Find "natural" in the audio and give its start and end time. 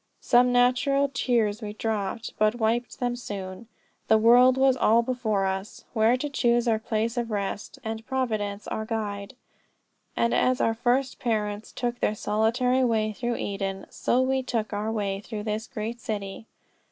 0.51-1.11